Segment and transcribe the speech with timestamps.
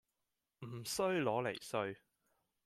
[0.65, 1.95] 唔衰攞嚟衰